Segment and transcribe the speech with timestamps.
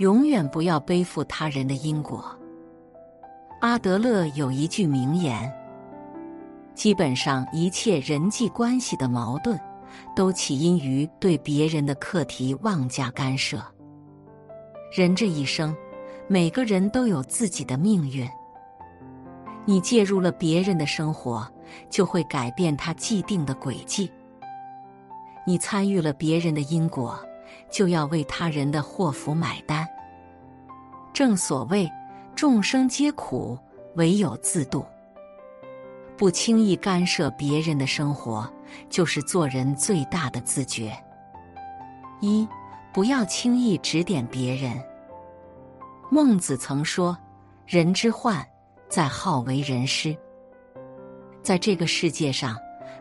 [0.00, 2.24] 永远不要背负他人的因果。
[3.60, 5.52] 阿德勒有一句名言
[6.74, 9.60] ：“基本上一切人际关系的矛盾，
[10.16, 13.62] 都起因于对别人的课题妄加干涉。”
[14.90, 15.76] 人这一生，
[16.28, 18.26] 每个人都有自己的命运。
[19.66, 21.46] 你介入了别人的生活，
[21.90, 24.10] 就会改变他既定的轨迹；
[25.46, 27.20] 你参与了别人的因果，
[27.70, 29.86] 就要为他人的祸福买单。
[31.12, 31.90] 正所谓。
[32.36, 33.58] 众生皆苦，
[33.96, 34.86] 唯有自度。
[36.16, 38.50] 不轻易干涉别人的生活，
[38.88, 40.96] 就是做人最大的自觉。
[42.20, 42.48] 一，
[42.94, 44.72] 不要轻易指点别人。
[46.08, 47.18] 孟子曾说
[47.66, 48.46] ：“人之患，
[48.88, 50.16] 在好为人师。”
[51.42, 52.56] 在这个世界上，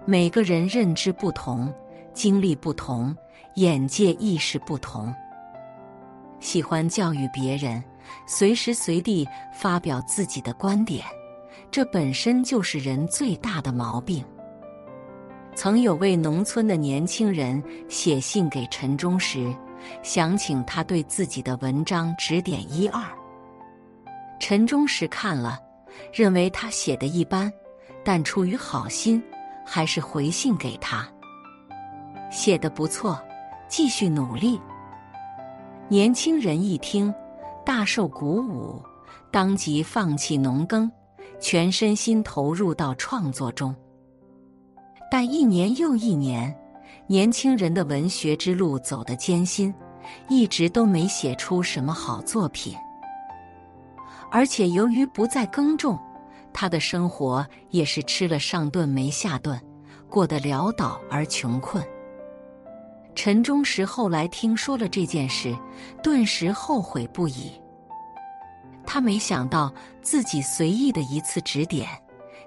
[0.06, 1.74] 每个人认知不同，
[2.14, 3.16] 经历不同，
[3.56, 5.14] 眼界意识不同，
[6.42, 7.82] 喜欢教育别人。
[8.26, 11.06] 随时随地发表自己的观点，
[11.72, 14.24] 这本身就是人最大的毛病。
[15.56, 19.54] 曾有位农村的年轻人写信给陈忠实，
[20.02, 23.04] 想请他对自己的文章指点一二。
[24.40, 25.60] 陈忠实看了，
[26.14, 27.52] 认为他写的一般，
[28.06, 29.22] 但出于好心，
[29.66, 31.06] 还是回信给他
[32.32, 33.22] ：“写的不错，
[33.68, 34.58] 继续努力。”
[35.90, 37.14] 年轻人一听。
[37.70, 38.82] 大受鼓舞，
[39.30, 40.92] 当即放弃农耕，
[41.40, 43.76] 全身心投入到创作中。
[45.12, 46.52] 但一年又一年，
[47.06, 49.72] 年轻人的文学之路走得艰辛，
[50.28, 52.74] 一直都没写出什么好作品。
[54.32, 55.96] 而且由于不再耕种，
[56.52, 59.62] 他的生活也是吃了上顿没下顿，
[60.10, 61.86] 过得潦倒而穷困。
[63.16, 65.54] 陈忠实后来听说了这件事，
[66.02, 67.52] 顿时后悔不已。
[68.92, 71.88] 他没想到自己随意的一次指点，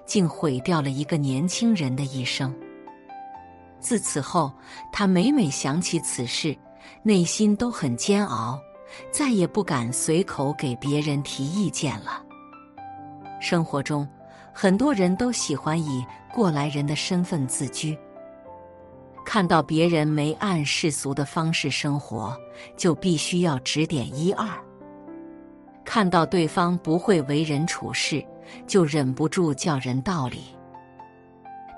[0.05, 2.53] 竟毁掉了一个年轻人的一生。
[3.79, 4.51] 自此后，
[4.91, 6.53] 他每每想起此事，
[7.01, 8.59] 内心都很煎熬，
[9.09, 12.21] 再也不敢随口给别人提意见了。
[13.39, 14.05] 生活中，
[14.53, 17.97] 很多人都喜欢以过来人的身份自居。
[19.25, 22.37] 看到别人没按世俗的方式生活，
[22.75, 24.45] 就必须要指点一二；
[25.85, 28.23] 看到对方不会为人处事，
[28.65, 30.43] 就忍不住叫人道理。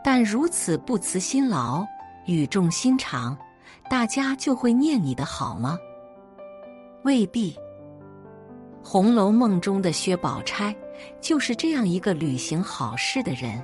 [0.04, 1.86] 但如此不辞辛劳、
[2.26, 3.38] 语重心长，
[3.90, 5.78] 大家就会念你的好吗？
[7.04, 7.52] 未必。
[8.88, 10.76] 《红楼梦》中的薛宝钗
[11.20, 13.62] 就是这样一个履行好事的人。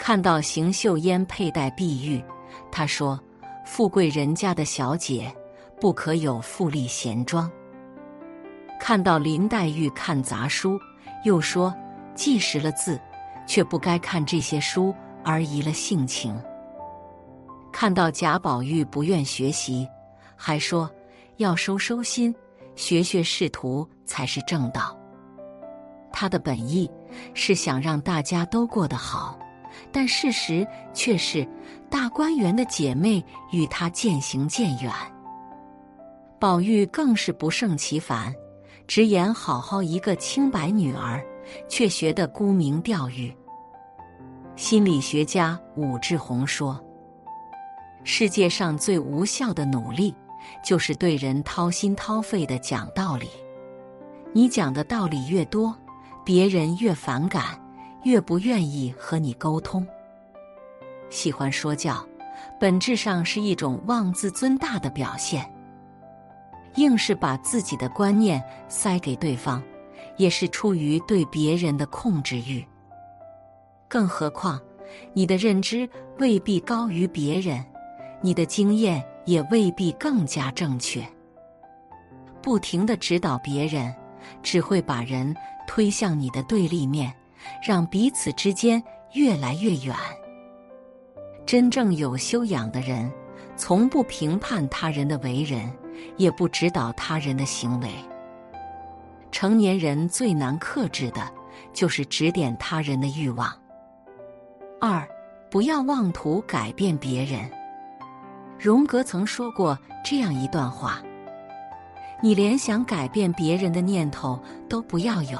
[0.00, 2.20] 看到邢岫烟佩戴碧玉，
[2.72, 3.18] 他说
[3.64, 5.32] ：“富贵人家的小姐
[5.80, 7.48] 不可有富丽闲装。”
[8.84, 10.76] 看到林黛玉看杂书，
[11.22, 11.72] 又说
[12.16, 13.00] ：“既识了字，
[13.46, 16.36] 却不该看这些书而移了性情。”
[17.72, 19.88] 看到贾宝玉不愿学习，
[20.34, 20.90] 还说
[21.38, 22.34] ：“要收收心，
[22.74, 24.98] 学学仕途才是正道。”
[26.12, 26.90] 他的本意
[27.34, 29.38] 是想让大家都过得好。
[29.92, 31.48] 但事实却是，
[31.88, 34.92] 大观园的姐妹与他渐行渐远。
[36.40, 38.34] 宝玉更是不胜其烦，
[38.94, 41.24] 直言好好一个清白女儿，
[41.66, 43.34] 却学得沽名钓誉。
[44.54, 46.78] 心理学家武志红说
[48.04, 50.14] ：“世界上最无效的努力，
[50.62, 53.30] 就是对人掏心掏肺的讲道理。
[54.34, 55.74] 你讲的道理越多，
[56.22, 57.58] 别人越反感。”
[58.04, 59.86] 越不愿意和你沟通，
[61.08, 62.06] 喜欢说教，
[62.60, 65.50] 本质上是一种妄自尊大的表现。
[66.76, 69.62] 硬是把自己的观念塞给对方，
[70.16, 72.64] 也是出于对别人的控制欲。
[73.88, 74.60] 更何况，
[75.12, 75.88] 你的认知
[76.18, 77.64] 未必高于别人，
[78.20, 81.06] 你的经验也未必更加正确。
[82.42, 83.94] 不停的指导别人，
[84.42, 85.34] 只会把人
[85.66, 87.12] 推向你的对立面。
[87.60, 88.80] 让彼此之间
[89.14, 89.96] 越来越远。
[91.44, 93.10] 真正有修养的人，
[93.56, 95.68] 从不评判他人的为人，
[96.16, 97.90] 也不指导他人的行为。
[99.30, 101.22] 成年人最难克制的，
[101.72, 103.50] 就是指点他人的欲望。
[104.80, 105.08] 二，
[105.50, 107.50] 不要妄图改变别人。
[108.58, 111.02] 荣格曾说过这样一段话：
[112.22, 115.38] 你连想改变别人的念头都不要有。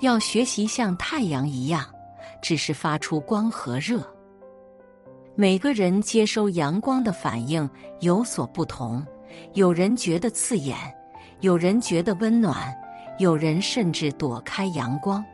[0.00, 1.84] 要学习像太阳一样，
[2.42, 4.02] 只是发出光和热。
[5.34, 7.68] 每个人接收阳光的反应
[8.00, 9.04] 有所不同，
[9.54, 10.76] 有人觉得刺眼，
[11.40, 12.74] 有人觉得温暖，
[13.18, 15.24] 有人甚至躲开阳光。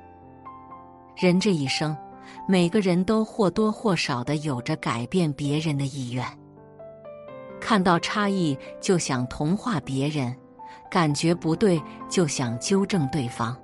[1.17, 1.97] 人这一生，
[2.49, 6.25] 每个人都或多或少的有着改变别人的意愿。
[7.61, 10.35] 看到差异就想同化别人，
[10.91, 13.57] 感觉不对就想纠正对方。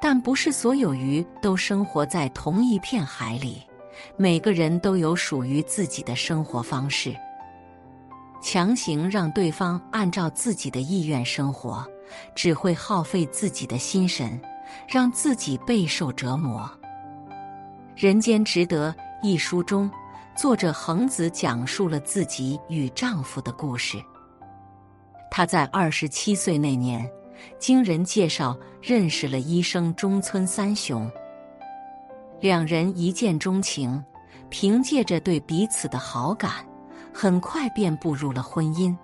[0.00, 3.62] 但不是所有鱼都生活在同一片海里，
[4.16, 7.14] 每个人都有属于自己的生活方式。
[8.42, 11.86] 强行让对方按照自己的意愿生活，
[12.34, 14.38] 只会耗费自己的心神，
[14.88, 16.68] 让自己备受折磨。
[17.94, 18.92] 《人间值得》
[19.22, 19.88] 一书中，
[20.36, 24.02] 作者恒子讲述了自己与丈夫的故事。
[25.30, 27.08] 她在二十七岁那年，
[27.60, 31.08] 经人介绍认识了医生中村三雄，
[32.40, 34.02] 两人一见钟情，
[34.50, 36.66] 凭借着对彼此的好感。
[37.12, 38.96] 很快便步入了婚姻，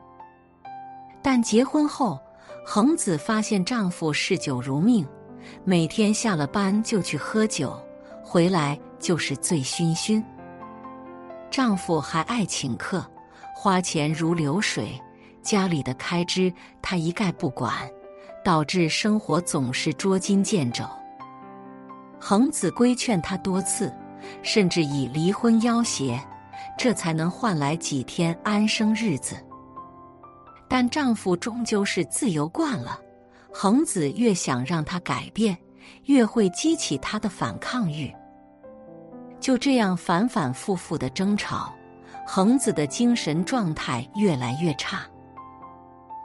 [1.23, 2.19] 但结婚后，
[2.65, 5.07] 恒子发现丈夫嗜酒如命，
[5.65, 7.79] 每天下了班就去喝酒，
[8.23, 10.23] 回来就是醉醺醺。
[11.51, 13.05] 丈夫还爱请客，
[13.55, 15.01] 花钱如流水，
[15.43, 16.53] 家里的开支
[16.83, 17.73] 他一概不管，
[18.45, 20.85] 导致生活总是捉襟见肘。
[22.19, 23.95] 恒子规劝他多次，
[24.43, 26.19] 甚至以离婚要挟。
[26.77, 29.37] 这才能换来几天安生日子，
[30.69, 33.01] 但丈夫终究是自由惯了。
[33.53, 35.57] 恒子越想让他改变，
[36.05, 38.15] 越会激起他的反抗欲。
[39.41, 41.73] 就这样反反复复的争吵，
[42.27, 45.03] 恒子的精神状态越来越差。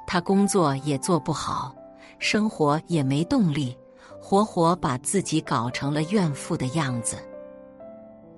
[0.06, 1.74] 他工作也做不好，
[2.19, 3.75] 生活也没动力，
[4.21, 7.15] 活活把自己搞成了怨妇的样子。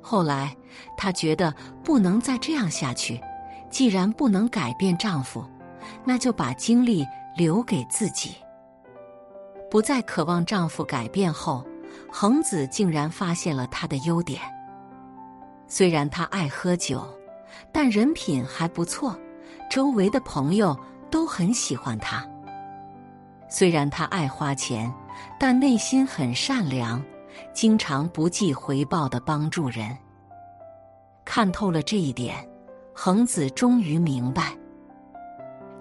[0.08, 0.56] 后来，
[0.96, 1.52] 她觉得
[1.84, 3.20] 不能再这样下去。
[3.72, 5.44] 既然不能改变丈夫，
[6.04, 7.04] 那就把精力
[7.36, 8.36] 留给自己。
[9.68, 11.66] 不再渴望丈夫改变后，
[12.12, 14.40] 恒子竟然发现了他的优点。
[15.68, 17.04] 虽然他爱喝酒，
[17.72, 19.20] 但人品还不错，
[19.72, 20.78] 周围的朋友
[21.10, 22.24] 都很喜欢他。
[23.50, 24.94] 虽然他爱花钱，
[25.40, 27.04] 但内心很善良。
[27.54, 29.98] 经常不计回报的帮助人，
[31.24, 32.36] 看透了这一点，
[32.94, 34.56] 恒子终于明白，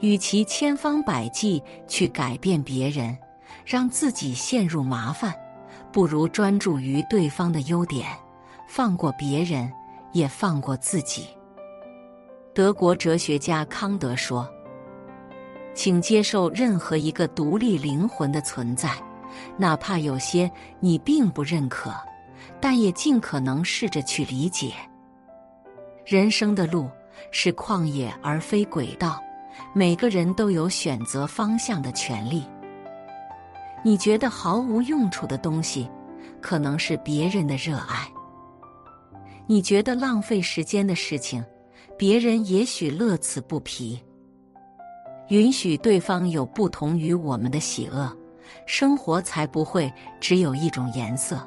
[0.00, 3.16] 与其千方百计去改变别人，
[3.64, 5.34] 让自己陷入麻烦，
[5.92, 8.06] 不如专注于对方的优点，
[8.68, 9.72] 放过别人，
[10.12, 11.26] 也放过自己。
[12.52, 14.48] 德国哲学家康德说
[15.74, 18.90] ：“请接受任何一个独立灵魂的存在。”
[19.56, 20.50] 哪怕有些
[20.80, 21.94] 你并不认可，
[22.60, 24.72] 但也尽可能试着去理解。
[26.04, 26.88] 人生的路
[27.30, 29.22] 是旷野而非轨道，
[29.72, 32.44] 每个人都有选择方向的权利。
[33.82, 35.88] 你觉得毫无用处的东西，
[36.40, 38.08] 可能是别人的热爱；
[39.46, 41.44] 你觉得浪费时间的事情，
[41.98, 44.02] 别人也许乐此不疲。
[45.28, 48.14] 允许对方有不同于我们的喜恶。
[48.66, 51.40] 生活才不会只有一种颜色。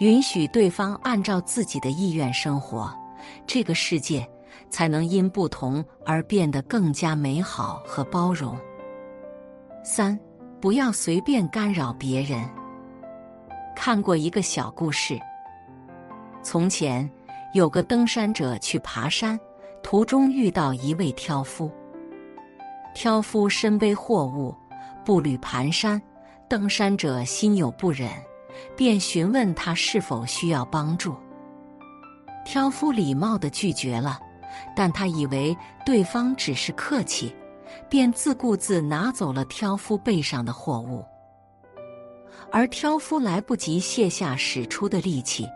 [0.00, 2.90] 允许对方按照自己的意愿生活，
[3.46, 4.26] 这个世界
[4.70, 8.58] 才能因不同而变得更加美好和包容。
[9.84, 10.18] 三，
[10.60, 12.42] 不要随便干扰别人。
[13.76, 15.20] 看过一个小故事：
[16.42, 17.08] 从前
[17.52, 19.38] 有个登山者去爬山，
[19.82, 21.70] 途中遇到一位挑夫。
[22.94, 24.54] 挑夫身背货物。
[25.04, 26.00] 步履蹒跚，
[26.48, 28.10] 登山者心有不忍，
[28.76, 31.14] 便询问他是否需要帮助。
[32.44, 34.18] 挑夫礼貌的拒绝了，
[34.74, 37.34] 但他以为对方只是客气，
[37.88, 41.04] 便自顾自拿走了挑夫背上的货物。
[42.50, 45.46] 而挑夫来不及卸下使出的力气，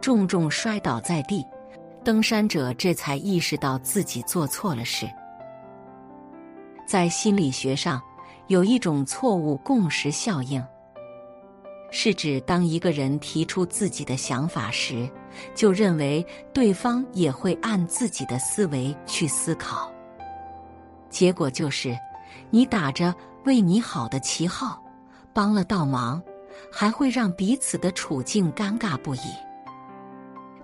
[0.00, 1.44] 重重摔倒在地，
[2.02, 5.06] 登山者这才意识到自己做错了事。
[6.86, 8.00] 在心理学上。
[8.48, 10.64] 有一种错误共识效应，
[11.90, 15.08] 是指当一个人提出自己的想法时，
[15.54, 19.92] 就认为对方也会按自己的思维去思考。
[21.10, 21.94] 结果就是，
[22.48, 23.14] 你打着
[23.44, 24.82] 为你好的旗号，
[25.34, 26.22] 帮了倒忙，
[26.72, 29.20] 还会让彼此的处境尴尬不已。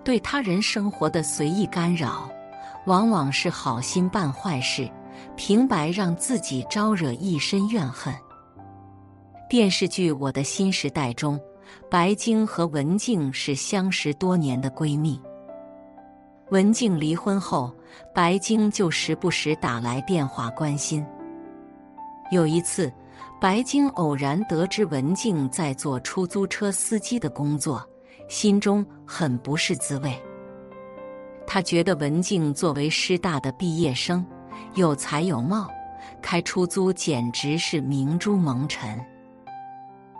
[0.03, 2.27] 对他人生活的随意干扰，
[2.87, 4.89] 往往是好心办坏事。
[5.35, 8.13] 平白让自己招惹一身怨恨。
[9.49, 11.39] 电视剧《我的新时代》中，
[11.89, 15.19] 白晶和文静是相识多年的闺蜜。
[16.49, 17.73] 文静离婚后，
[18.13, 21.05] 白晶就时不时打来电话关心。
[22.31, 22.91] 有一次，
[23.39, 27.87] 白晶偶然得知文静在做出租车司机的工作，
[28.27, 30.15] 心中很不是滋味。
[31.45, 34.25] 他觉得文静作为师大的毕业生，
[34.75, 35.69] 有才有貌，
[36.21, 39.03] 开出租简直是明珠蒙尘。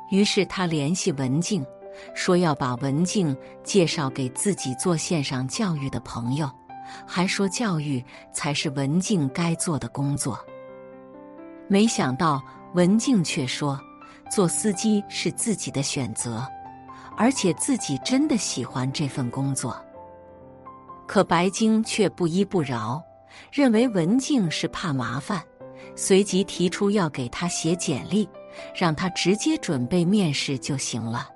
[0.09, 1.65] 于是他联系文静，
[2.13, 6.49] 说要把文静介绍给自己做线上教育的朋友，
[7.05, 10.39] 还说教育才是文静该做的工作。
[11.67, 12.41] 没想到
[12.75, 13.79] 文静却说，
[14.29, 16.47] 做司机是自己的选择，
[17.17, 19.75] 而且自己真的喜欢这份工作。
[21.07, 23.03] 可白晶却不依不饶，
[23.51, 25.41] 认为文静是怕麻烦，
[25.95, 28.27] 随即提出要给他写简历。
[28.73, 31.27] 让他直接准备面试就行了。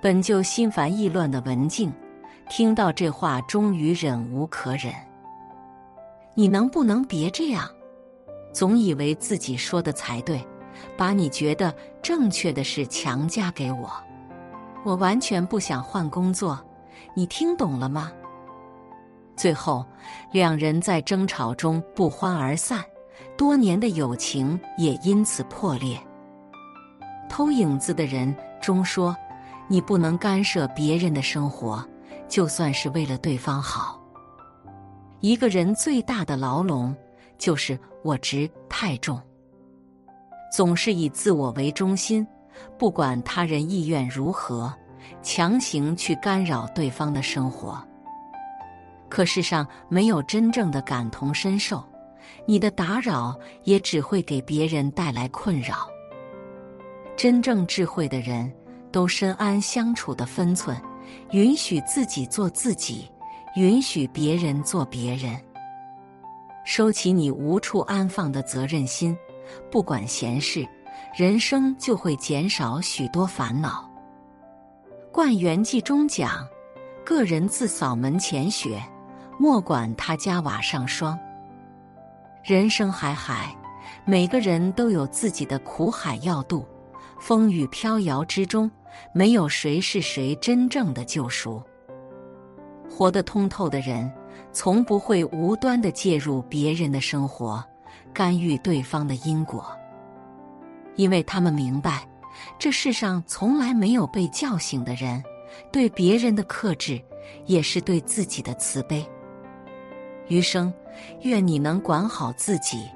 [0.00, 1.92] 本就心烦意乱的文静，
[2.48, 4.90] 听到这话，终于忍无可忍。
[6.34, 7.68] 你能不能别这样？
[8.50, 10.42] 总以为自己说的才对，
[10.96, 11.70] 把你觉得
[12.00, 13.92] 正确的事强加给我。
[14.84, 16.58] 我完全不想换工作，
[17.14, 18.10] 你听懂了吗？
[19.40, 19.82] 最后，
[20.30, 22.84] 两人在争吵中不欢而散。
[23.38, 25.98] 多年的友情也因此破裂。
[27.26, 29.16] 偷影子的人终说
[29.66, 31.82] ：“你不能干涉别人的生活，
[32.28, 33.98] 就算是为了对方好。”
[35.20, 36.94] 一个人最大的牢笼
[37.38, 39.18] 就是我执太重，
[40.52, 42.26] 总是以自我为中心，
[42.78, 44.70] 不管他人意愿如何，
[45.22, 47.82] 强行去干扰对方的生活。
[49.10, 51.84] 可世上没有真正的感同身受。
[52.46, 55.88] 你的打扰也只会给别人带来困扰。
[57.16, 58.50] 真正智慧的人
[58.90, 60.80] 都深谙相处的分寸，
[61.32, 63.10] 允许自己做自己，
[63.56, 65.38] 允许别人做别人。
[66.64, 69.16] 收起你无处安放的责任心，
[69.70, 70.66] 不管闲事，
[71.14, 73.90] 人生就会减少许多烦恼。
[75.12, 76.46] 《灌园记》中讲
[77.04, 78.80] ：“个人自扫门前雪，
[79.40, 81.18] 莫管他家瓦上霜。”
[82.44, 83.56] 人生海海，
[84.04, 86.62] 每个人都有自己的苦海要渡。
[87.18, 88.70] 风雨飘摇之中，
[89.14, 91.62] 没有谁是谁真正的救赎。
[92.86, 94.12] 活得通透的人，
[94.52, 97.64] 从不会无端的介入别人的生活，
[98.12, 99.66] 干预对方的因果，
[100.96, 102.06] 因为他们明白，
[102.58, 105.22] 这世上从来没有被叫醒的人。
[105.72, 107.02] 对别人的克制，
[107.46, 109.06] 也是对自己的慈悲。
[110.30, 110.72] 余生，
[111.22, 112.88] 愿你能管好自己，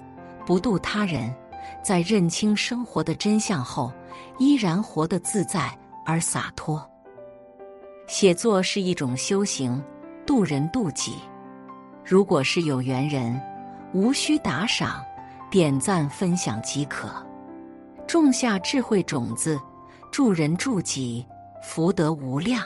[0.47, 1.35] 不渡他人，
[1.83, 3.93] 在认清生活的真相后，
[4.38, 5.76] 依然活得自在
[6.07, 6.88] 而洒脱。
[8.07, 9.83] 写作是一种修行，
[10.25, 11.17] 渡人渡己。
[12.05, 13.41] 如果是有缘人，
[13.93, 15.05] 无需打赏、
[15.50, 17.09] 点赞、分享即可，
[18.07, 19.61] 种下智慧种子，
[20.12, 21.26] 助人助己，
[21.61, 22.62] 福德无量。